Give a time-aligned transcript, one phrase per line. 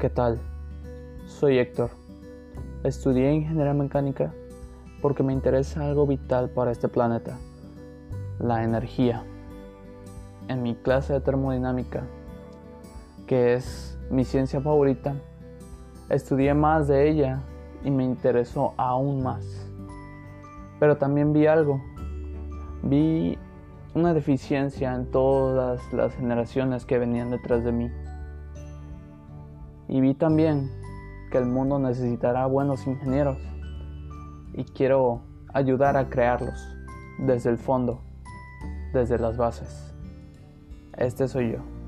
[0.00, 0.40] ¿Qué tal?
[1.26, 1.90] Soy Héctor.
[2.84, 4.32] Estudié ingeniería mecánica
[5.02, 7.36] porque me interesa algo vital para este planeta,
[8.38, 9.24] la energía.
[10.48, 12.04] En mi clase de termodinámica,
[13.26, 15.16] que es mi ciencia favorita,
[16.08, 17.42] estudié más de ella
[17.84, 19.70] y me interesó aún más.
[20.78, 21.78] Pero también vi algo.
[22.82, 23.36] Vi
[23.94, 27.90] una deficiencia en todas las generaciones que venían detrás de mí.
[29.90, 30.70] Y vi también
[31.32, 33.38] que el mundo necesitará buenos ingenieros
[34.52, 35.22] y quiero
[35.52, 36.76] ayudar a crearlos
[37.18, 38.00] desde el fondo,
[38.92, 39.92] desde las bases.
[40.96, 41.79] Este soy yo.